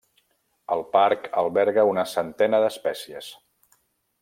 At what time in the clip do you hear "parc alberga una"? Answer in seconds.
0.95-2.07